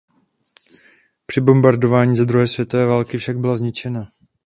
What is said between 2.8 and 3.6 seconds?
války však byla